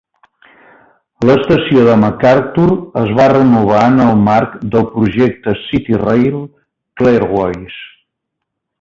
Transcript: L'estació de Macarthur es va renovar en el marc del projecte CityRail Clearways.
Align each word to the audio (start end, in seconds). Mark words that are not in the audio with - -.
L'estació 1.29 1.83
de 1.87 1.97
Macarthur 2.03 2.65
es 3.03 3.13
va 3.19 3.29
renovar 3.35 3.83
en 3.91 4.03
el 4.07 4.25
marc 4.31 4.59
del 4.77 4.91
projecte 4.97 5.57
CityRail 5.69 6.37
Clearways. 7.03 7.81